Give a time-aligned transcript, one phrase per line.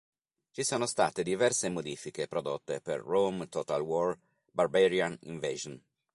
[0.49, 4.17] Ci sono state diverse modifiche prodotte per "Rome Total War:
[4.51, 5.79] Barbarian Invasion".